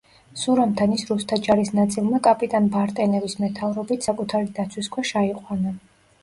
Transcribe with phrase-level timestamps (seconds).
[0.43, 5.77] სურამთან ის რუსთა ჯარის ნაწილმა კაპიტან ბარტენევის მეთაურობით საკუთარი დაცვის ქვეშ აიყვანა.